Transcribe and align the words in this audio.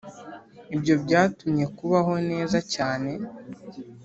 ibyo 0.75 0.93
byatuma 1.03 1.65
kubaho 1.77 2.13
neza 2.29 2.57
cyane, 2.73 3.11